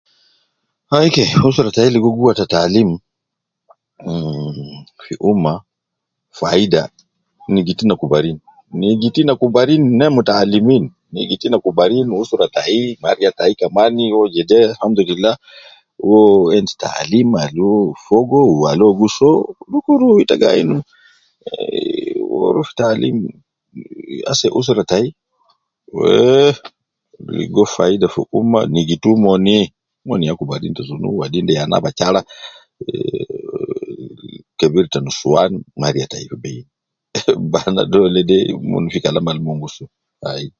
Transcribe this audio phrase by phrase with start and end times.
[0.95, 2.89] Ai ke usra tai ligo gus ta taalim,
[4.07, 5.53] mh fi umma
[6.39, 6.81] faida,
[7.53, 8.37] nigitu ina kubarin,
[8.79, 10.83] nigitu ina kubarin ne muta alimin,
[11.13, 15.37] nigitu kubarin usra tai kariya tai kamani rua jede alhamdulillah
[16.03, 19.39] Uwo endi taalim al uwo fogo wu al uwo gi soo
[19.71, 20.71] dukuru ita gi ayin,
[21.49, 23.17] ehh, woruf taalim
[23.77, 25.07] eh ase usra tai
[25.97, 26.53] weeh,
[27.37, 29.57] ligo faida fi umma, nigitu omoni,
[30.03, 32.21] omon kubarin te sunu, wadin de ya nabakyala,
[32.87, 35.51] eh eh kebir te nusuwan
[35.81, 36.51] mariya tai fi be,
[37.51, 38.37] bana dole de
[38.71, 39.89] mon fi kalam al mon gi soo
[40.29, 40.45] ai